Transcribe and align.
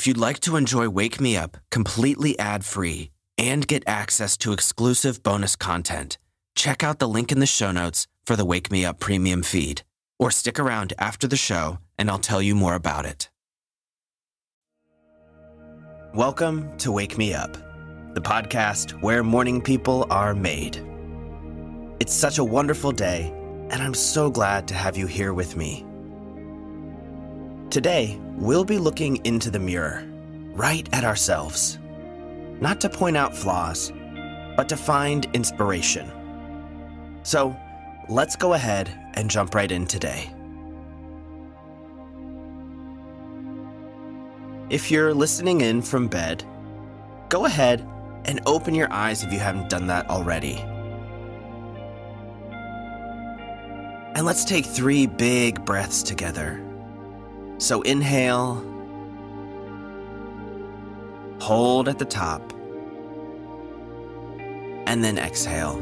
If 0.00 0.06
you'd 0.06 0.16
like 0.16 0.40
to 0.40 0.56
enjoy 0.56 0.88
Wake 0.88 1.20
Me 1.20 1.36
Up 1.36 1.58
completely 1.70 2.38
ad 2.38 2.64
free 2.64 3.10
and 3.36 3.66
get 3.66 3.86
access 3.86 4.38
to 4.38 4.54
exclusive 4.54 5.22
bonus 5.22 5.56
content, 5.56 6.16
check 6.54 6.82
out 6.82 7.00
the 7.00 7.06
link 7.06 7.30
in 7.30 7.38
the 7.38 7.44
show 7.44 7.70
notes 7.70 8.06
for 8.24 8.34
the 8.34 8.46
Wake 8.46 8.70
Me 8.72 8.82
Up 8.82 8.98
premium 8.98 9.42
feed, 9.42 9.82
or 10.18 10.30
stick 10.30 10.58
around 10.58 10.94
after 10.98 11.28
the 11.28 11.36
show 11.36 11.80
and 11.98 12.10
I'll 12.10 12.18
tell 12.18 12.40
you 12.40 12.54
more 12.54 12.76
about 12.76 13.04
it. 13.04 13.28
Welcome 16.14 16.78
to 16.78 16.92
Wake 16.92 17.18
Me 17.18 17.34
Up, 17.34 17.52
the 18.14 18.22
podcast 18.22 18.92
where 19.02 19.22
morning 19.22 19.60
people 19.60 20.06
are 20.08 20.34
made. 20.34 20.82
It's 22.00 22.14
such 22.14 22.38
a 22.38 22.44
wonderful 22.44 22.92
day, 22.92 23.34
and 23.68 23.82
I'm 23.82 23.92
so 23.92 24.30
glad 24.30 24.66
to 24.68 24.74
have 24.74 24.96
you 24.96 25.06
here 25.06 25.34
with 25.34 25.58
me. 25.58 25.84
Today, 27.70 28.18
we'll 28.34 28.64
be 28.64 28.78
looking 28.78 29.24
into 29.24 29.48
the 29.48 29.60
mirror, 29.60 30.04
right 30.54 30.88
at 30.92 31.04
ourselves. 31.04 31.78
Not 32.60 32.80
to 32.80 32.90
point 32.90 33.16
out 33.16 33.36
flaws, 33.36 33.92
but 34.56 34.68
to 34.70 34.76
find 34.76 35.28
inspiration. 35.34 36.10
So, 37.22 37.56
let's 38.08 38.34
go 38.34 38.54
ahead 38.54 38.90
and 39.14 39.30
jump 39.30 39.54
right 39.54 39.70
in 39.70 39.86
today. 39.86 40.28
If 44.68 44.90
you're 44.90 45.14
listening 45.14 45.60
in 45.60 45.80
from 45.80 46.08
bed, 46.08 46.42
go 47.28 47.44
ahead 47.44 47.86
and 48.24 48.40
open 48.46 48.74
your 48.74 48.92
eyes 48.92 49.22
if 49.22 49.32
you 49.32 49.38
haven't 49.38 49.68
done 49.68 49.86
that 49.86 50.10
already. 50.10 50.56
And 54.16 54.26
let's 54.26 54.44
take 54.44 54.66
three 54.66 55.06
big 55.06 55.64
breaths 55.64 56.02
together. 56.02 56.66
So 57.60 57.82
inhale, 57.82 58.64
hold 61.42 61.90
at 61.90 61.98
the 61.98 62.06
top, 62.06 62.54
and 64.86 65.04
then 65.04 65.18
exhale. 65.18 65.76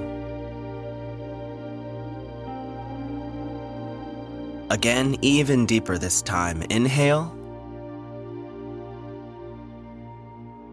Again, 4.71 5.17
even 5.23 5.67
deeper 5.67 5.99
this 5.99 6.21
time. 6.21 6.63
Inhale, 6.69 7.33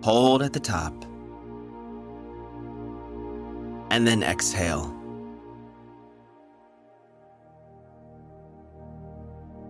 hold 0.02 0.42
at 0.42 0.53
the 0.53 0.59
top, 0.59 1.06
and 3.92 4.08
then 4.08 4.23
exhale. 4.23 4.95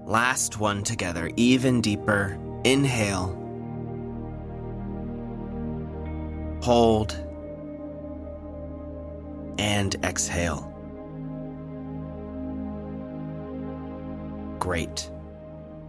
Last 0.05 0.59
one 0.59 0.83
together, 0.83 1.31
even 1.35 1.81
deeper. 1.81 2.37
Inhale. 2.63 3.41
Hold. 6.61 7.17
And 9.57 9.95
exhale. 10.03 10.71
Great. 14.59 15.09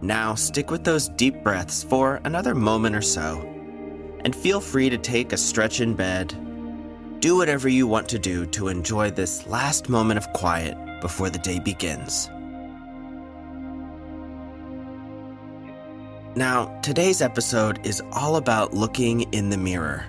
Now 0.01 0.33
stick 0.33 0.71
with 0.71 0.83
those 0.83 1.09
deep 1.09 1.43
breaths 1.43 1.83
for 1.83 2.19
another 2.23 2.55
moment 2.55 2.95
or 2.95 3.03
so. 3.03 3.41
And 4.25 4.35
feel 4.35 4.59
free 4.61 4.89
to 4.89 4.97
take 4.97 5.31
a 5.31 5.37
stretch 5.37 5.79
in 5.79 5.93
bed. 5.93 6.35
Do 7.19 7.37
whatever 7.37 7.69
you 7.69 7.85
want 7.85 8.09
to 8.09 8.19
do 8.19 8.47
to 8.47 8.67
enjoy 8.67 9.11
this 9.11 9.45
last 9.45 9.89
moment 9.89 10.17
of 10.17 10.33
quiet 10.33 10.75
before 11.01 11.29
the 11.29 11.39
day 11.39 11.59
begins. 11.59 12.31
Now, 16.37 16.67
today's 16.83 17.23
episode 17.23 17.83
is 17.83 18.03
all 18.11 18.35
about 18.35 18.71
looking 18.71 19.21
in 19.33 19.49
the 19.49 19.57
mirror, 19.57 20.05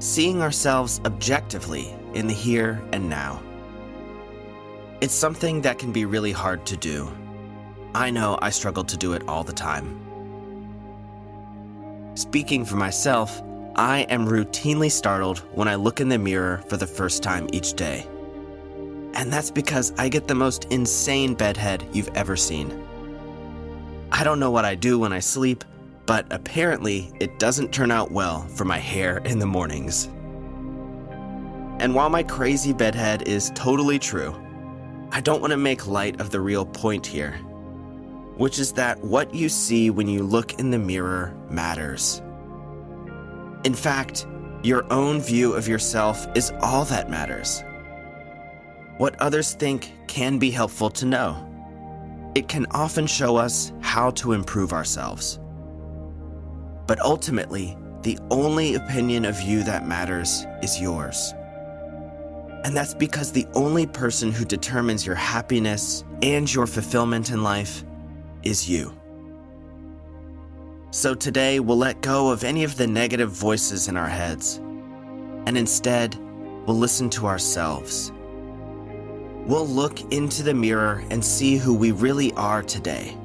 seeing 0.00 0.42
ourselves 0.42 1.00
objectively 1.04 1.94
in 2.14 2.26
the 2.26 2.34
here 2.34 2.82
and 2.92 3.08
now. 3.08 3.40
It's 5.00 5.14
something 5.14 5.60
that 5.60 5.78
can 5.78 5.92
be 5.92 6.04
really 6.04 6.32
hard 6.32 6.66
to 6.66 6.76
do. 6.76 7.08
I 7.94 8.10
know 8.10 8.36
I 8.42 8.50
struggle 8.50 8.82
to 8.82 8.96
do 8.96 9.12
it 9.12 9.22
all 9.28 9.44
the 9.44 9.52
time. 9.52 10.00
Speaking 12.16 12.64
for 12.64 12.74
myself, 12.74 13.40
I 13.76 14.00
am 14.08 14.26
routinely 14.26 14.90
startled 14.90 15.38
when 15.54 15.68
I 15.68 15.76
look 15.76 16.00
in 16.00 16.08
the 16.08 16.18
mirror 16.18 16.64
for 16.68 16.76
the 16.76 16.88
first 16.88 17.22
time 17.22 17.48
each 17.52 17.74
day. 17.74 18.04
And 19.14 19.32
that's 19.32 19.52
because 19.52 19.92
I 19.96 20.08
get 20.08 20.26
the 20.26 20.34
most 20.34 20.64
insane 20.72 21.34
bedhead 21.34 21.88
you've 21.92 22.10
ever 22.16 22.34
seen. 22.34 22.84
I 24.18 24.24
don't 24.24 24.40
know 24.40 24.50
what 24.50 24.64
I 24.64 24.74
do 24.74 24.98
when 24.98 25.12
I 25.12 25.20
sleep, 25.20 25.62
but 26.06 26.26
apparently 26.30 27.12
it 27.20 27.38
doesn't 27.38 27.70
turn 27.70 27.90
out 27.90 28.10
well 28.10 28.48
for 28.48 28.64
my 28.64 28.78
hair 28.78 29.18
in 29.18 29.38
the 29.38 29.44
mornings. 29.44 30.06
And 31.78 31.94
while 31.94 32.08
my 32.08 32.22
crazy 32.22 32.72
bedhead 32.72 33.28
is 33.28 33.52
totally 33.54 33.98
true, 33.98 34.34
I 35.12 35.20
don't 35.20 35.42
want 35.42 35.50
to 35.50 35.58
make 35.58 35.86
light 35.86 36.18
of 36.18 36.30
the 36.30 36.40
real 36.40 36.64
point 36.64 37.06
here, 37.06 37.32
which 38.38 38.58
is 38.58 38.72
that 38.72 38.98
what 39.04 39.34
you 39.34 39.50
see 39.50 39.90
when 39.90 40.08
you 40.08 40.22
look 40.22 40.58
in 40.58 40.70
the 40.70 40.78
mirror 40.78 41.36
matters. 41.50 42.22
In 43.64 43.74
fact, 43.74 44.26
your 44.62 44.90
own 44.90 45.20
view 45.20 45.52
of 45.52 45.68
yourself 45.68 46.26
is 46.34 46.54
all 46.62 46.86
that 46.86 47.10
matters. 47.10 47.62
What 48.96 49.20
others 49.20 49.52
think 49.52 49.92
can 50.08 50.38
be 50.38 50.50
helpful 50.50 50.88
to 50.88 51.04
know 51.04 51.45
it 52.36 52.48
can 52.48 52.66
often 52.72 53.06
show 53.06 53.38
us 53.38 53.72
how 53.80 54.10
to 54.10 54.34
improve 54.34 54.74
ourselves. 54.74 55.40
But 56.86 57.00
ultimately, 57.00 57.78
the 58.02 58.18
only 58.30 58.74
opinion 58.74 59.24
of 59.24 59.40
you 59.40 59.62
that 59.62 59.88
matters 59.88 60.44
is 60.62 60.78
yours. 60.78 61.32
And 62.62 62.76
that's 62.76 62.92
because 62.92 63.32
the 63.32 63.46
only 63.54 63.86
person 63.86 64.32
who 64.32 64.44
determines 64.44 65.06
your 65.06 65.14
happiness 65.14 66.04
and 66.20 66.52
your 66.52 66.66
fulfillment 66.66 67.30
in 67.30 67.42
life 67.42 67.84
is 68.42 68.68
you. 68.68 68.92
So 70.90 71.14
today, 71.14 71.58
we'll 71.58 71.78
let 71.78 72.02
go 72.02 72.30
of 72.30 72.44
any 72.44 72.64
of 72.64 72.76
the 72.76 72.86
negative 72.86 73.30
voices 73.30 73.88
in 73.88 73.96
our 73.96 74.08
heads, 74.08 74.58
and 75.46 75.56
instead, 75.56 76.14
we'll 76.66 76.76
listen 76.76 77.08
to 77.10 77.26
ourselves 77.26 78.12
we'll 79.46 79.66
look 79.66 80.00
into 80.12 80.42
the 80.42 80.54
mirror 80.54 81.04
and 81.10 81.24
see 81.24 81.56
who 81.56 81.72
we 81.72 81.92
really 81.92 82.32
are 82.32 82.62
today, 82.62 83.16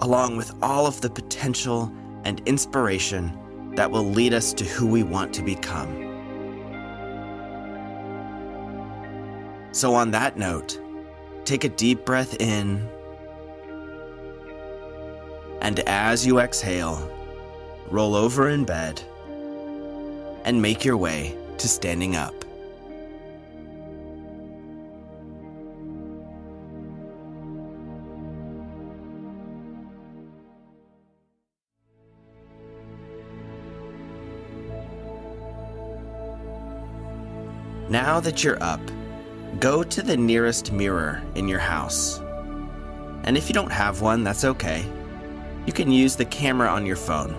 along 0.00 0.36
with 0.36 0.52
all 0.60 0.86
of 0.86 1.00
the 1.00 1.08
potential 1.08 1.92
and 2.24 2.42
inspiration 2.46 3.72
that 3.76 3.90
will 3.90 4.04
lead 4.04 4.34
us 4.34 4.52
to 4.52 4.64
who 4.64 4.86
we 4.86 5.04
want 5.04 5.32
to 5.34 5.42
become. 5.42 6.00
So, 9.70 9.94
on 9.94 10.10
that 10.10 10.36
note, 10.36 10.80
take 11.44 11.64
a 11.64 11.68
deep 11.68 12.04
breath 12.04 12.40
in, 12.40 12.88
and 15.60 15.80
as 15.80 16.26
you 16.26 16.40
exhale, 16.40 17.10
roll 17.90 18.14
over 18.14 18.48
in 18.48 18.64
bed 18.64 19.00
and 20.44 20.60
make 20.60 20.84
your 20.84 20.96
way 20.96 21.36
to 21.58 21.68
standing 21.68 22.16
up. 22.16 22.43
Now 37.94 38.18
that 38.18 38.42
you're 38.42 38.60
up, 38.60 38.80
go 39.60 39.84
to 39.84 40.02
the 40.02 40.16
nearest 40.16 40.72
mirror 40.72 41.22
in 41.36 41.46
your 41.46 41.60
house. 41.60 42.18
And 43.22 43.36
if 43.36 43.48
you 43.48 43.54
don't 43.54 43.70
have 43.70 44.00
one, 44.00 44.24
that's 44.24 44.44
okay. 44.44 44.84
You 45.64 45.72
can 45.72 45.92
use 45.92 46.16
the 46.16 46.24
camera 46.24 46.66
on 46.70 46.86
your 46.86 46.96
phone. 46.96 47.36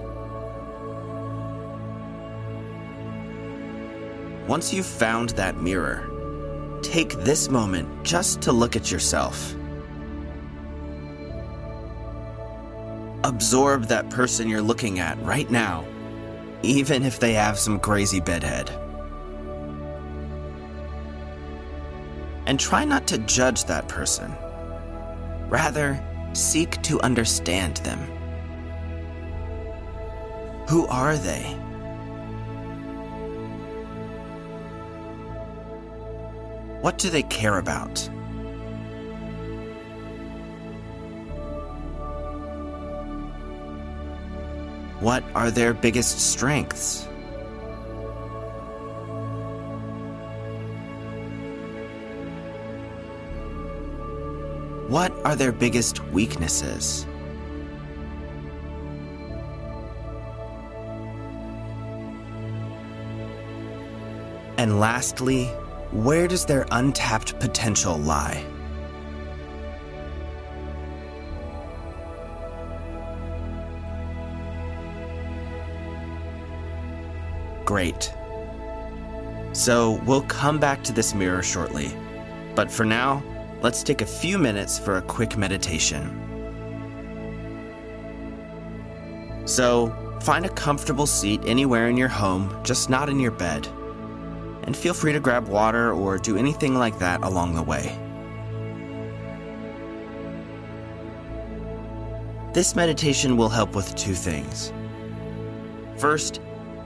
Once 4.47 4.73
you've 4.73 4.85
found 4.85 5.31
that 5.31 5.57
mirror, 5.57 6.09
take 6.81 7.11
this 7.25 7.49
moment 7.49 7.89
just 8.05 8.39
to 8.43 8.53
look 8.53 8.77
at 8.77 8.89
yourself. 8.89 9.53
Absorb 13.25 13.87
that 13.87 14.09
person 14.09 14.47
you're 14.47 14.61
looking 14.61 14.99
at 14.99 15.21
right 15.21 15.51
now, 15.51 15.83
even 16.63 17.03
if 17.03 17.19
they 17.19 17.33
have 17.33 17.59
some 17.59 17.77
crazy 17.77 18.21
bedhead. 18.21 18.84
And 22.47 22.59
try 22.59 22.85
not 22.85 23.07
to 23.07 23.17
judge 23.19 23.65
that 23.65 23.87
person. 23.87 24.33
Rather, 25.49 26.01
seek 26.33 26.81
to 26.83 26.99
understand 27.01 27.77
them. 27.77 27.99
Who 30.67 30.87
are 30.87 31.15
they? 31.17 31.43
What 36.81 36.97
do 36.97 37.09
they 37.09 37.23
care 37.23 37.57
about? 37.57 38.09
What 44.99 45.23
are 45.35 45.51
their 45.51 45.73
biggest 45.73 46.19
strengths? 46.31 47.07
What 54.87 55.11
are 55.25 55.35
their 55.35 55.51
biggest 55.51 55.99
weaknesses? 56.11 57.07
And 64.59 64.79
lastly, 64.79 65.45
where 65.91 66.27
does 66.27 66.45
their 66.45 66.67
untapped 66.71 67.39
potential 67.39 67.97
lie? 67.97 68.45
Great. 77.65 78.13
So 79.53 79.99
we'll 80.05 80.21
come 80.21 80.59
back 80.59 80.83
to 80.83 80.93
this 80.93 81.15
mirror 81.15 81.41
shortly. 81.41 81.91
But 82.53 82.69
for 82.71 82.85
now, 82.85 83.23
let's 83.65 83.81
take 83.81 84.03
a 84.03 84.05
few 84.05 84.37
minutes 84.37 84.77
for 84.77 84.97
a 84.97 85.01
quick 85.01 85.37
meditation. 85.37 86.03
So, 89.45 89.91
find 90.21 90.45
a 90.45 90.49
comfortable 90.49 91.07
seat 91.07 91.41
anywhere 91.47 91.89
in 91.89 91.97
your 91.97 92.07
home, 92.07 92.55
just 92.63 92.91
not 92.91 93.09
in 93.09 93.19
your 93.19 93.31
bed. 93.31 93.67
And 94.65 94.77
feel 94.77 94.93
free 94.93 95.13
to 95.13 95.19
grab 95.19 95.47
water 95.47 95.91
or 95.91 96.19
do 96.19 96.37
anything 96.37 96.75
like 96.75 96.99
that 96.99 97.23
along 97.23 97.55
the 97.55 97.63
way. 97.63 97.97
This 102.53 102.75
meditation 102.75 103.35
will 103.35 103.49
help 103.49 103.73
with 103.73 103.95
two 103.95 104.13
things. 104.13 104.71
First, 105.97 106.39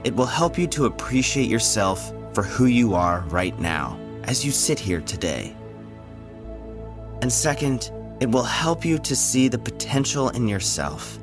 it 0.04 0.16
will 0.16 0.32
help 0.40 0.56
you 0.56 0.66
to 0.68 0.86
appreciate 0.86 1.50
yourself 1.50 2.10
for 2.32 2.42
who 2.42 2.64
you 2.64 2.94
are 2.94 3.20
right 3.28 3.58
now 3.60 4.00
as 4.24 4.46
you 4.46 4.50
sit 4.50 4.78
here 4.78 5.02
today. 5.02 5.54
And 7.22 7.32
second, 7.32 7.90
it 8.20 8.30
will 8.30 8.42
help 8.42 8.84
you 8.84 8.98
to 8.98 9.14
see 9.14 9.48
the 9.48 9.58
potential 9.58 10.30
in 10.30 10.48
yourself, 10.48 11.18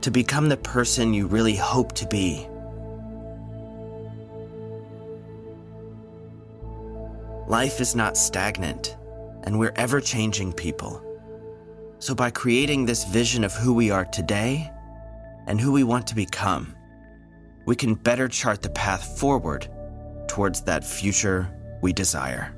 to 0.00 0.10
become 0.10 0.48
the 0.48 0.56
person 0.56 1.14
you 1.14 1.26
really 1.26 1.56
hope 1.56 1.92
to 1.94 2.06
be. 2.06 2.46
Life 7.46 7.80
is 7.80 7.94
not 7.94 8.16
stagnant, 8.16 8.96
and 9.44 9.58
we're 9.58 9.72
ever 9.76 10.00
changing 10.00 10.52
people. 10.52 11.02
So, 11.98 12.14
by 12.14 12.30
creating 12.30 12.84
this 12.84 13.04
vision 13.04 13.42
of 13.42 13.54
who 13.54 13.72
we 13.72 13.90
are 13.90 14.04
today 14.04 14.70
and 15.46 15.60
who 15.60 15.72
we 15.72 15.82
want 15.82 16.06
to 16.08 16.14
become, 16.14 16.74
we 17.64 17.74
can 17.74 17.94
better 17.94 18.28
chart 18.28 18.62
the 18.62 18.70
path 18.70 19.18
forward 19.18 19.66
towards 20.28 20.62
that 20.62 20.84
future 20.84 21.48
we 21.80 21.92
desire. 21.92 22.54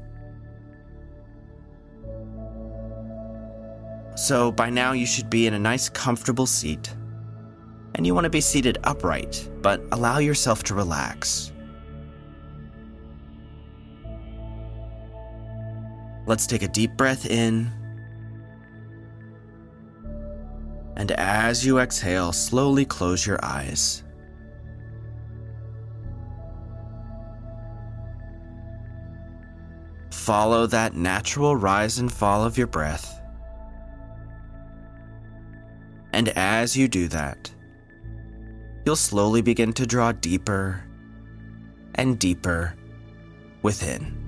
So, 4.21 4.53
by 4.53 4.69
now, 4.69 4.93
you 4.93 5.07
should 5.07 5.31
be 5.31 5.47
in 5.47 5.55
a 5.55 5.59
nice, 5.59 5.89
comfortable 5.89 6.45
seat. 6.45 6.95
And 7.95 8.07
you 8.07 8.15
want 8.15 8.27
to 8.27 8.31
be 8.31 8.43
seated 8.43 8.77
upright, 8.85 9.49
but 9.63 9.81
allow 9.93 10.19
yourself 10.19 10.63
to 10.65 10.75
relax. 10.75 11.53
Let's 16.27 16.47
take 16.47 16.61
a 16.61 16.69
deep 16.69 16.99
breath 16.99 17.25
in. 17.25 17.73
And 20.97 21.13
as 21.13 21.65
you 21.65 21.79
exhale, 21.79 22.35
slowly 22.35 22.85
close 22.85 23.27
your 23.27 23.43
eyes. 23.43 24.05
Follow 30.11 30.67
that 30.67 30.95
natural 30.95 31.57
rise 31.57 31.99
and 31.99 32.13
fall 32.13 32.45
of 32.45 32.59
your 32.59 32.67
breath. 32.67 33.20
And 36.21 36.29
as 36.37 36.77
you 36.77 36.87
do 36.87 37.09
that, 37.09 37.51
you'll 38.85 38.95
slowly 38.95 39.41
begin 39.41 39.73
to 39.73 39.87
draw 39.87 40.13
deeper 40.13 40.85
and 41.95 42.19
deeper 42.19 42.77
within. 43.63 44.20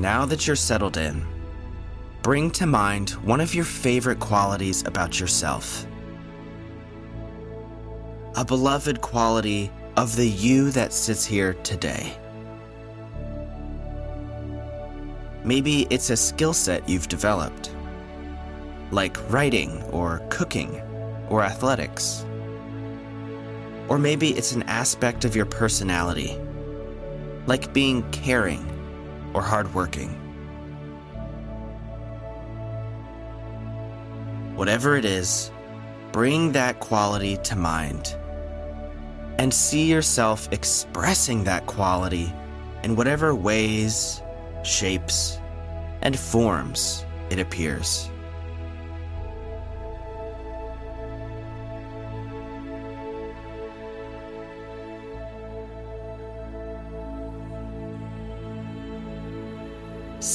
Now 0.00 0.24
that 0.24 0.46
you're 0.46 0.56
settled 0.56 0.96
in, 0.96 1.26
bring 2.22 2.50
to 2.50 2.66
mind 2.66 3.10
one 3.22 3.38
of 3.38 3.54
your 3.54 3.66
favorite 3.66 4.18
qualities 4.18 4.82
about 4.86 5.20
yourself. 5.20 5.86
A 8.36 8.44
beloved 8.44 9.02
quality 9.02 9.70
of 9.98 10.16
the 10.16 10.26
you 10.26 10.70
that 10.70 10.94
sits 10.94 11.26
here 11.26 11.52
today. 11.64 12.16
Maybe 15.44 15.86
it's 15.90 16.08
a 16.08 16.16
skill 16.16 16.54
set 16.54 16.88
you've 16.88 17.08
developed, 17.08 17.70
like 18.90 19.18
writing 19.30 19.82
or 19.84 20.22
cooking 20.30 20.80
or 21.28 21.42
athletics. 21.42 22.24
Or 23.88 23.98
maybe 23.98 24.30
it's 24.30 24.52
an 24.52 24.62
aspect 24.62 25.26
of 25.26 25.36
your 25.36 25.46
personality, 25.46 26.38
like 27.46 27.74
being 27.74 28.08
caring 28.12 28.69
or 29.34 29.42
hardworking. 29.42 30.10
Whatever 34.54 34.96
it 34.96 35.04
is, 35.04 35.50
bring 36.12 36.52
that 36.52 36.80
quality 36.80 37.36
to 37.38 37.56
mind 37.56 38.16
and 39.38 39.54
see 39.54 39.90
yourself 39.90 40.48
expressing 40.52 41.44
that 41.44 41.66
quality 41.66 42.32
in 42.82 42.96
whatever 42.96 43.34
ways, 43.34 44.20
shapes, 44.62 45.38
and 46.02 46.18
forms 46.18 47.04
it 47.30 47.38
appears. 47.38 48.10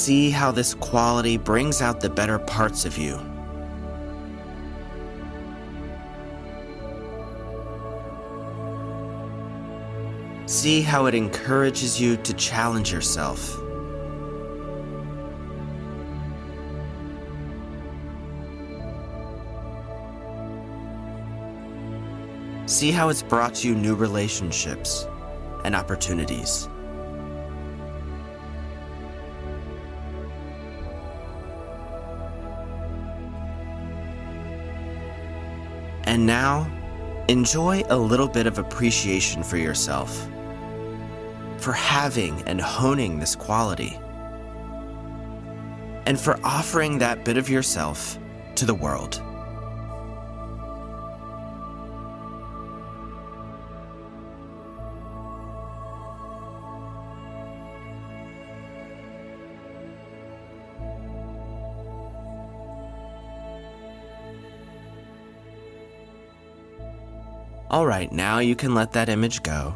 See 0.05 0.29
how 0.29 0.51
this 0.51 0.75
quality 0.75 1.35
brings 1.35 1.81
out 1.81 1.99
the 1.99 2.11
better 2.11 2.37
parts 2.37 2.85
of 2.85 2.95
you. 2.95 3.19
See 10.45 10.83
how 10.83 11.07
it 11.07 11.15
encourages 11.15 11.99
you 11.99 12.17
to 12.17 12.33
challenge 12.35 12.91
yourself. 12.91 13.49
See 22.67 22.91
how 22.91 23.09
it's 23.09 23.23
brought 23.23 23.63
you 23.63 23.73
new 23.73 23.95
relationships 23.95 25.07
and 25.63 25.75
opportunities. 25.75 26.69
And 36.15 36.25
now, 36.25 36.71
enjoy 37.27 37.83
a 37.89 37.97
little 37.97 38.29
bit 38.29 38.47
of 38.47 38.57
appreciation 38.57 39.43
for 39.43 39.57
yourself, 39.57 40.29
for 41.57 41.73
having 41.73 42.41
and 42.43 42.61
honing 42.61 43.19
this 43.19 43.35
quality, 43.35 43.99
and 46.05 46.17
for 46.17 46.39
offering 46.41 46.99
that 46.99 47.25
bit 47.25 47.35
of 47.35 47.49
yourself 47.49 48.17
to 48.55 48.65
the 48.65 48.73
world. 48.73 49.21
All 67.75 67.85
right, 67.85 68.09
now 68.09 68.39
you 68.39 68.55
can 68.55 68.73
let 68.73 68.93
that 68.93 69.09
image 69.09 69.43
go. 69.43 69.75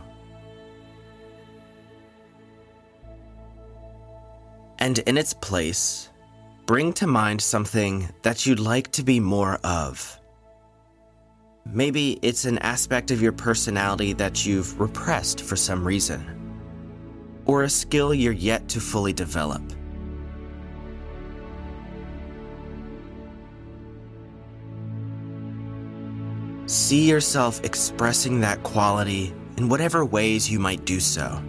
And 4.78 5.00
in 5.00 5.18
its 5.18 5.34
place, 5.34 6.08
bring 6.66 6.94
to 6.94 7.08
mind 7.08 7.42
something 7.42 8.08
that 8.22 8.46
you'd 8.46 8.62
like 8.62 8.90
to 8.94 9.04
be 9.04 9.20
more 9.20 9.56
of. 9.66 10.18
Maybe 11.66 12.18
it's 12.22 12.46
an 12.46 12.60
aspect 12.60 13.12
of 13.12 13.22
your 13.22 13.34
personality 13.34 14.14
that 14.14 14.46
you've 14.46 14.80
repressed 14.80 15.42
for 15.42 15.58
some 15.58 15.86
reason, 15.86 16.24
or 17.44 17.64
a 17.64 17.70
skill 17.70 18.14
you're 18.14 18.32
yet 18.32 18.70
to 18.70 18.80
fully 18.80 19.12
develop. 19.12 19.74
See 26.90 27.08
yourself 27.08 27.64
expressing 27.64 28.40
that 28.40 28.64
quality 28.64 29.32
in 29.58 29.70
whatever 29.70 30.04
ways 30.04 30.50
you 30.50 30.58
might 30.58 30.86
do 30.86 31.00
so. 31.00 31.40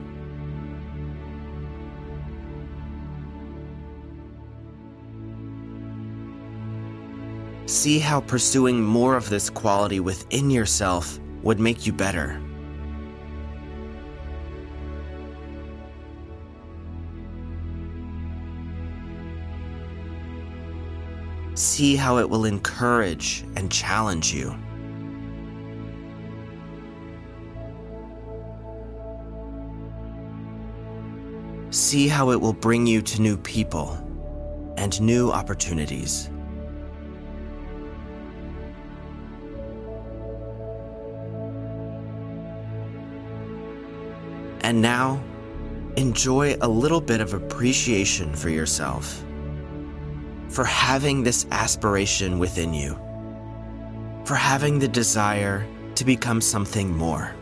See 7.64 7.98
how 7.98 8.20
pursuing 8.20 8.82
more 8.82 9.16
of 9.16 9.30
this 9.30 9.48
quality 9.48 9.98
within 9.98 10.50
yourself 10.50 11.18
would 11.42 11.58
make 11.58 11.86
you 11.86 11.94
better. 11.94 12.38
See 21.54 21.96
how 21.96 22.18
it 22.18 22.28
will 22.28 22.44
encourage 22.44 23.42
and 23.56 23.72
challenge 23.72 24.34
you. 24.34 24.54
See 31.90 32.06
how 32.06 32.30
it 32.30 32.40
will 32.40 32.52
bring 32.52 32.86
you 32.86 33.02
to 33.02 33.20
new 33.20 33.36
people 33.36 33.98
and 34.76 35.00
new 35.00 35.32
opportunities. 35.32 36.30
And 44.60 44.80
now, 44.80 45.20
enjoy 45.96 46.56
a 46.60 46.68
little 46.68 47.00
bit 47.00 47.20
of 47.20 47.34
appreciation 47.34 48.36
for 48.36 48.50
yourself, 48.50 49.24
for 50.48 50.62
having 50.62 51.24
this 51.24 51.44
aspiration 51.50 52.38
within 52.38 52.72
you, 52.72 52.96
for 54.24 54.36
having 54.36 54.78
the 54.78 54.86
desire 54.86 55.66
to 55.96 56.04
become 56.04 56.40
something 56.40 56.96
more. 56.96 57.34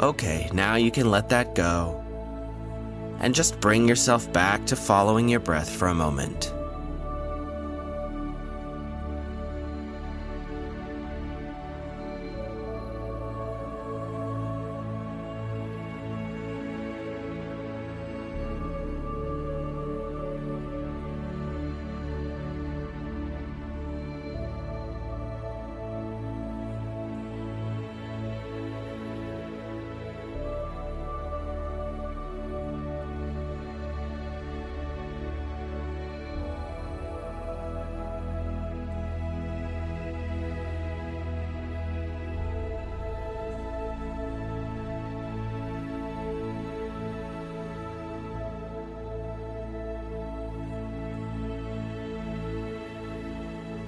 Okay, 0.00 0.48
now 0.54 0.76
you 0.76 0.90
can 0.90 1.10
let 1.10 1.28
that 1.28 1.54
go 1.54 2.02
and 3.18 3.34
just 3.34 3.60
bring 3.60 3.86
yourself 3.86 4.32
back 4.32 4.64
to 4.64 4.74
following 4.74 5.28
your 5.28 5.40
breath 5.40 5.68
for 5.68 5.88
a 5.88 5.94
moment. 5.94 6.54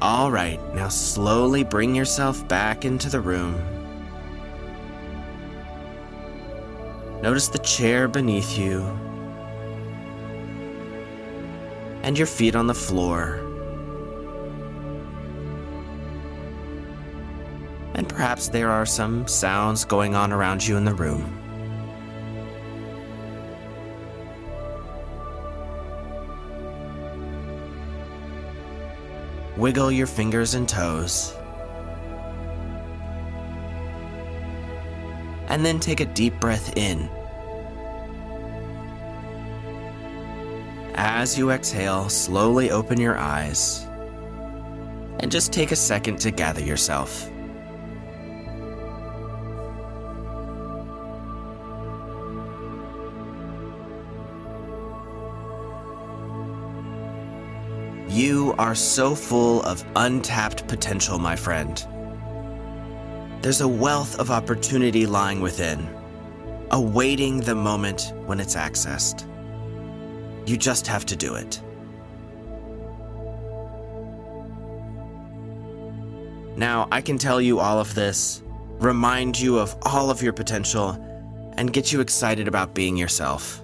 All 0.02 0.32
right, 0.32 0.58
now 0.74 0.88
slowly 0.88 1.62
bring 1.62 1.94
yourself 1.94 2.48
back 2.48 2.84
into 2.84 3.08
the 3.08 3.20
room. 3.20 3.54
Notice 7.22 7.46
the 7.46 7.60
chair 7.60 8.08
beneath 8.08 8.58
you 8.58 8.80
and 12.02 12.18
your 12.18 12.26
feet 12.26 12.56
on 12.56 12.66
the 12.66 12.74
floor. 12.74 13.36
And 17.94 18.08
perhaps 18.08 18.48
there 18.48 18.70
are 18.70 18.84
some 18.84 19.28
sounds 19.28 19.84
going 19.84 20.16
on 20.16 20.32
around 20.32 20.66
you 20.66 20.76
in 20.76 20.84
the 20.84 20.94
room. 20.94 21.41
Wiggle 29.62 29.92
your 29.92 30.08
fingers 30.08 30.54
and 30.54 30.68
toes. 30.68 31.36
And 35.46 35.64
then 35.64 35.78
take 35.78 36.00
a 36.00 36.04
deep 36.04 36.40
breath 36.40 36.76
in. 36.76 37.08
As 40.96 41.38
you 41.38 41.52
exhale, 41.52 42.08
slowly 42.08 42.72
open 42.72 42.98
your 43.00 43.16
eyes. 43.16 43.86
And 45.20 45.30
just 45.30 45.52
take 45.52 45.70
a 45.70 45.76
second 45.76 46.18
to 46.22 46.32
gather 46.32 46.60
yourself. 46.60 47.30
You 58.52 58.58
are 58.58 58.74
so 58.74 59.14
full 59.14 59.62
of 59.62 59.82
untapped 59.96 60.68
potential, 60.68 61.18
my 61.18 61.36
friend. 61.36 61.82
There's 63.40 63.62
a 63.62 63.66
wealth 63.66 64.20
of 64.20 64.30
opportunity 64.30 65.06
lying 65.06 65.40
within, 65.40 65.88
awaiting 66.70 67.40
the 67.40 67.54
moment 67.54 68.12
when 68.26 68.40
it's 68.40 68.54
accessed. 68.54 69.26
You 70.46 70.58
just 70.58 70.86
have 70.86 71.06
to 71.06 71.16
do 71.16 71.34
it. 71.34 71.62
Now, 76.54 76.88
I 76.92 77.00
can 77.00 77.16
tell 77.16 77.40
you 77.40 77.58
all 77.58 77.80
of 77.80 77.94
this, 77.94 78.42
remind 78.80 79.40
you 79.40 79.58
of 79.58 79.74
all 79.80 80.10
of 80.10 80.20
your 80.20 80.34
potential, 80.34 80.90
and 81.56 81.72
get 81.72 81.90
you 81.90 82.02
excited 82.02 82.48
about 82.48 82.74
being 82.74 82.98
yourself. 82.98 83.62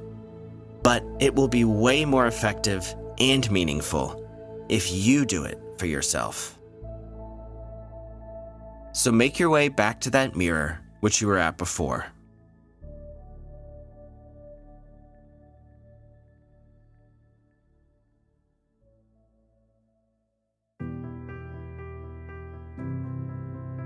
But 0.83 1.05
it 1.21 1.35
will 1.35 1.49
be 1.49 1.65
way 1.65 2.07
more 2.07 2.27
effective 2.27 2.95
and 3.19 3.51
meaningful 3.51 4.25
if 4.69 4.93
you 4.93 5.25
do 5.25 5.45
it 5.45 5.59
for 5.79 5.87
yourself. 5.87 6.59
So 8.93 9.13
make 9.13 9.39
your 9.39 9.51
way 9.51 9.69
back 9.69 10.01
to 10.03 10.11
that 10.11 10.37
mirror 10.37 10.81
which 11.01 11.21
you 11.21 11.29
were 11.29 11.39
at 11.39 11.57
before. 11.57 12.07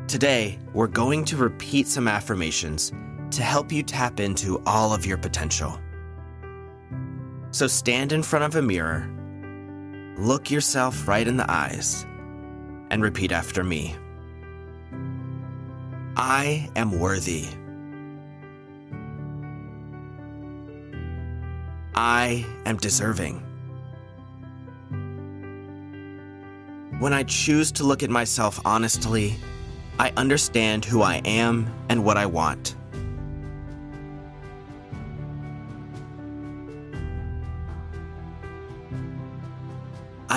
Today, 0.08 0.58
we're 0.74 0.88
going 0.88 1.24
to 1.24 1.36
repeat 1.38 1.88
some 1.88 2.06
affirmations 2.06 2.92
to 3.30 3.42
help 3.42 3.72
you 3.72 3.82
tap 3.82 4.20
into 4.20 4.62
all 4.66 4.92
of 4.92 5.06
your 5.06 5.16
potential. 5.16 5.78
So 7.50 7.66
stand 7.66 8.12
in 8.12 8.22
front 8.22 8.44
of 8.44 8.56
a 8.56 8.62
mirror 8.62 9.10
Look 10.18 10.50
yourself 10.50 11.08
right 11.08 11.26
in 11.26 11.36
the 11.36 11.50
eyes 11.50 12.06
and 12.90 13.02
repeat 13.02 13.32
after 13.32 13.64
me 13.64 13.96
I 16.16 16.70
am 16.76 16.98
worthy. 16.98 17.46
I 21.94 22.44
am 22.66 22.76
deserving. 22.76 23.42
When 26.98 27.12
I 27.14 27.22
choose 27.24 27.72
to 27.72 27.84
look 27.84 28.02
at 28.02 28.10
myself 28.10 28.60
honestly, 28.64 29.36
I 29.98 30.12
understand 30.16 30.84
who 30.84 31.02
I 31.02 31.16
am 31.24 31.72
and 31.88 32.04
what 32.04 32.16
I 32.16 32.26
want. 32.26 32.76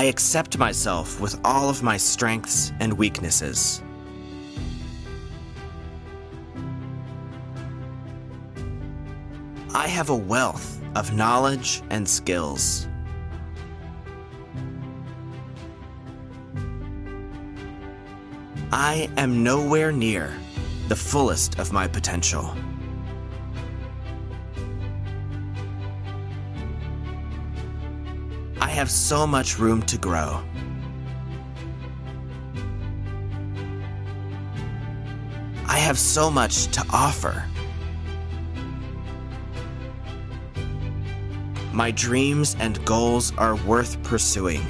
I 0.05 0.09
accept 0.09 0.59
myself 0.59 1.19
with 1.19 1.39
all 1.43 1.67
of 1.67 1.81
my 1.81 1.97
strengths 1.97 2.71
and 2.79 2.93
weaknesses. 2.93 3.81
I 9.73 9.87
have 9.87 10.11
a 10.11 10.15
wealth 10.15 10.79
of 10.93 11.15
knowledge 11.15 11.81
and 11.89 12.07
skills. 12.07 12.87
I 18.71 19.09
am 19.17 19.43
nowhere 19.43 19.91
near 19.91 20.37
the 20.87 20.95
fullest 20.95 21.57
of 21.57 21.73
my 21.73 21.87
potential. 21.87 22.55
Have 28.75 28.91
so 28.91 29.25
much 29.25 29.57
room 29.57 29.81
to 29.83 29.97
grow. 29.97 30.43
I 35.65 35.77
have 35.77 35.97
so 35.97 36.29
much 36.29 36.67
to 36.73 36.85
offer. 36.91 37.45
My 41.71 41.91
dreams 41.91 42.57
and 42.59 42.83
goals 42.83 43.31
are 43.37 43.55
worth 43.65 44.03
pursuing. 44.03 44.65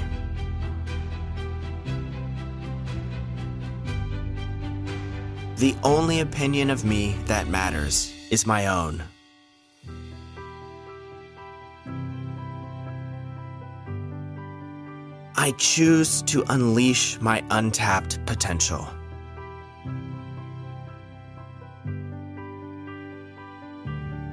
The 5.56 5.74
only 5.82 6.20
opinion 6.20 6.70
of 6.70 6.84
me 6.84 7.16
that 7.24 7.48
matters 7.48 8.14
is 8.30 8.46
my 8.46 8.68
own. 8.68 9.02
I 15.46 15.52
choose 15.52 16.22
to 16.22 16.42
unleash 16.48 17.20
my 17.20 17.40
untapped 17.50 18.18
potential. 18.26 18.88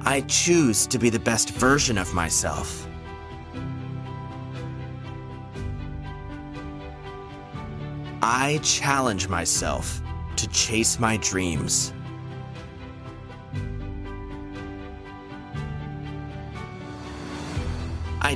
I 0.04 0.24
choose 0.26 0.88
to 0.88 0.98
be 0.98 1.10
the 1.10 1.20
best 1.20 1.50
version 1.50 1.98
of 1.98 2.12
myself. 2.14 2.88
I 8.20 8.58
challenge 8.64 9.28
myself 9.28 10.02
to 10.34 10.48
chase 10.48 10.98
my 10.98 11.16
dreams. 11.18 11.92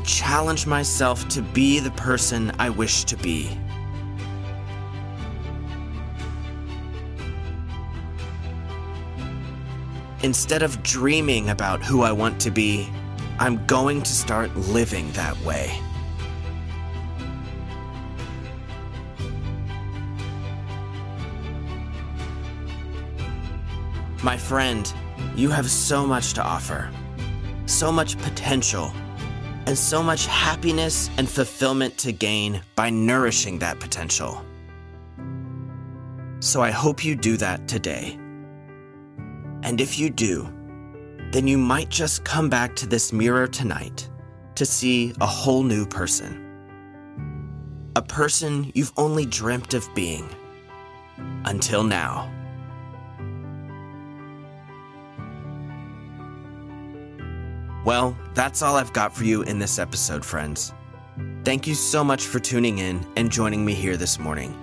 Challenge 0.08 0.66
myself 0.66 1.28
to 1.28 1.42
be 1.42 1.80
the 1.80 1.90
person 1.90 2.50
I 2.58 2.70
wish 2.70 3.04
to 3.04 3.16
be. 3.18 3.50
Instead 10.22 10.62
of 10.62 10.82
dreaming 10.82 11.50
about 11.50 11.84
who 11.84 12.02
I 12.02 12.12
want 12.12 12.40
to 12.40 12.50
be, 12.50 12.88
I'm 13.38 13.64
going 13.66 14.00
to 14.02 14.10
start 14.10 14.56
living 14.56 15.12
that 15.12 15.38
way. 15.42 15.78
My 24.24 24.38
friend, 24.38 24.90
you 25.36 25.50
have 25.50 25.70
so 25.70 26.06
much 26.06 26.32
to 26.32 26.42
offer, 26.42 26.90
so 27.66 27.92
much 27.92 28.18
potential, 28.18 28.90
and 29.68 29.76
so 29.76 30.02
much 30.02 30.24
happiness 30.24 31.10
and 31.18 31.28
fulfillment 31.28 31.98
to 31.98 32.10
gain 32.10 32.62
by 32.74 32.88
nourishing 32.88 33.58
that 33.58 33.78
potential. 33.78 34.42
So 36.40 36.62
I 36.62 36.70
hope 36.70 37.04
you 37.04 37.14
do 37.14 37.36
that 37.36 37.68
today. 37.68 38.18
And 39.62 39.78
if 39.78 39.98
you 39.98 40.08
do, 40.08 40.48
then 41.32 41.46
you 41.46 41.58
might 41.58 41.90
just 41.90 42.24
come 42.24 42.48
back 42.48 42.76
to 42.76 42.86
this 42.86 43.12
mirror 43.12 43.46
tonight 43.46 44.08
to 44.54 44.64
see 44.64 45.12
a 45.20 45.26
whole 45.26 45.62
new 45.62 45.84
person. 45.84 46.32
A 47.94 48.00
person 48.00 48.72
you've 48.74 48.94
only 48.96 49.26
dreamt 49.26 49.74
of 49.74 49.86
being. 49.94 50.30
Until 51.44 51.82
now. 51.84 52.32
Well, 57.88 58.14
that's 58.34 58.60
all 58.60 58.76
I've 58.76 58.92
got 58.92 59.16
for 59.16 59.24
you 59.24 59.40
in 59.44 59.58
this 59.58 59.78
episode, 59.78 60.22
friends. 60.22 60.74
Thank 61.42 61.66
you 61.66 61.74
so 61.74 62.04
much 62.04 62.26
for 62.26 62.38
tuning 62.38 62.80
in 62.80 63.02
and 63.16 63.32
joining 63.32 63.64
me 63.64 63.72
here 63.72 63.96
this 63.96 64.18
morning. 64.18 64.54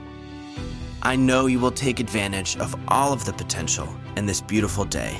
I 1.01 1.15
know 1.15 1.47
you 1.47 1.59
will 1.59 1.71
take 1.71 1.99
advantage 1.99 2.55
of 2.57 2.75
all 2.87 3.11
of 3.11 3.25
the 3.25 3.33
potential 3.33 3.89
in 4.15 4.27
this 4.27 4.41
beautiful 4.41 4.85
day. 4.85 5.17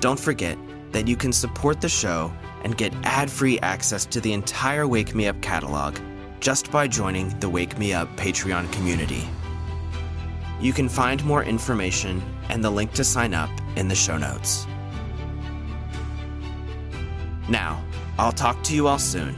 Don't 0.00 0.18
forget 0.18 0.58
that 0.90 1.06
you 1.06 1.14
can 1.14 1.32
support 1.32 1.80
the 1.80 1.88
show 1.88 2.32
and 2.64 2.76
get 2.76 2.92
ad 3.04 3.30
free 3.30 3.60
access 3.60 4.04
to 4.06 4.20
the 4.20 4.32
entire 4.32 4.88
Wake 4.88 5.14
Me 5.14 5.28
Up 5.28 5.40
catalog 5.42 5.96
just 6.40 6.72
by 6.72 6.88
joining 6.88 7.38
the 7.38 7.48
Wake 7.48 7.78
Me 7.78 7.92
Up 7.92 8.08
Patreon 8.16 8.72
community. 8.72 9.28
You 10.60 10.72
can 10.72 10.88
find 10.88 11.24
more 11.24 11.44
information 11.44 12.20
and 12.48 12.64
the 12.64 12.70
link 12.70 12.94
to 12.94 13.04
sign 13.04 13.32
up 13.32 13.50
in 13.76 13.86
the 13.86 13.94
show 13.94 14.18
notes. 14.18 14.66
Now, 17.52 17.84
I'll 18.18 18.32
talk 18.32 18.62
to 18.64 18.74
you 18.74 18.88
all 18.88 18.98
soon. 18.98 19.36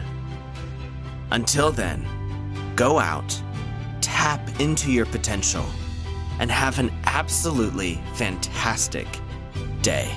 Until 1.33 1.73
then, 1.73 2.07
go 2.77 3.01
out, 3.01 3.43
tap 4.01 4.41
into 4.61 4.93
your 4.93 5.05
potential, 5.05 5.67
and 6.39 6.49
have 6.49 6.79
an 6.79 6.93
absolutely 7.07 8.01
fantastic 8.15 9.09
day. 9.83 10.17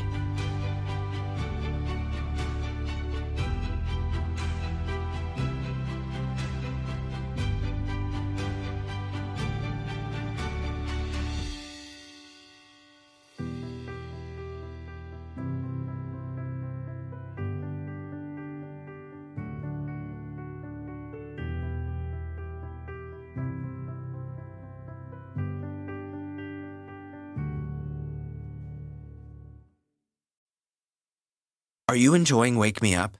You 31.97 32.13
enjoying 32.13 32.57
Wake 32.57 32.81
Me 32.81 32.95
Up? 32.95 33.17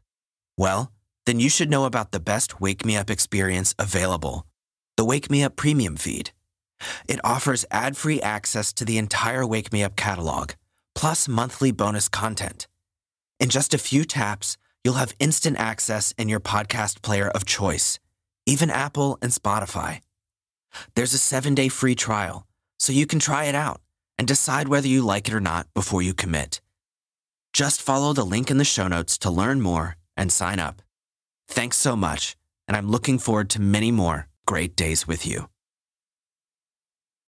Well, 0.58 0.92
then 1.26 1.40
you 1.40 1.50
should 1.50 1.70
know 1.70 1.86
about 1.86 2.12
the 2.12 2.20
best 2.20 2.62
Wake 2.62 2.86
Me 2.86 2.96
Up 2.96 3.10
experience 3.10 3.76
available 3.78 4.46
the 4.98 5.06
Wake 5.06 5.30
Me 5.30 5.44
Up 5.44 5.56
Premium 5.56 5.96
feed. 5.96 6.32
It 7.08 7.20
offers 7.24 7.66
ad 7.70 7.96
free 7.96 8.20
access 8.22 8.74
to 8.74 8.84
the 8.84 8.98
entire 8.98 9.46
Wake 9.46 9.72
Me 9.72 9.84
Up 9.84 9.96
catalog, 9.96 10.54
plus 10.96 11.28
monthly 11.28 11.72
bonus 11.72 12.10
content. 12.10 12.68
In 13.40 13.50
just 13.50 13.76
a 13.76 13.78
few 13.78 14.06
taps, 14.06 14.58
you'll 14.84 14.96
have 14.96 15.16
instant 15.20 15.58
access 15.60 16.14
in 16.18 16.30
your 16.30 16.40
podcast 16.40 17.04
player 17.04 17.30
of 17.30 17.46
choice, 17.46 18.00
even 18.48 18.72
Apple 18.72 19.20
and 19.22 19.32
Spotify. 19.32 20.02
There's 20.96 21.14
a 21.14 21.20
seven 21.20 21.54
day 21.54 21.70
free 21.70 21.96
trial, 21.96 22.48
so 22.80 22.92
you 22.92 23.06
can 23.06 23.20
try 23.20 23.46
it 23.46 23.56
out 23.56 23.82
and 24.18 24.28
decide 24.28 24.68
whether 24.68 24.88
you 24.88 25.04
like 25.04 25.28
it 25.28 25.34
or 25.34 25.40
not 25.40 25.68
before 25.76 26.02
you 26.02 26.14
commit. 26.14 26.60
Just 27.58 27.82
follow 27.82 28.14
the 28.14 28.24
link 28.24 28.52
in 28.52 28.60
the 28.60 28.64
show 28.64 28.88
notes 28.88 29.18
to 29.18 29.32
learn 29.32 29.62
more 29.62 29.96
and 30.16 30.32
sign 30.32 30.60
up. 30.60 30.84
Thanks 31.48 31.76
so 31.76 31.96
much, 31.96 32.36
and 32.68 32.78
I'm 32.78 32.92
looking 32.92 33.18
forward 33.18 33.50
to 33.50 33.60
many 33.60 33.90
more 33.90 34.28
great 34.46 34.76
days 34.76 35.08
with 35.08 35.26
you. 35.26 35.50